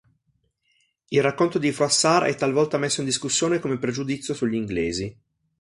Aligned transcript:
Il 1.09 1.21
racconto 1.21 1.59
di 1.59 1.71
Froissart 1.71 2.25
è 2.25 2.33
talvolta 2.33 2.79
messo 2.79 3.01
in 3.01 3.05
discussione 3.05 3.59
come 3.59 3.77
pregiudizio 3.77 4.33
sugli 4.33 4.55
inglesi. 4.55 5.15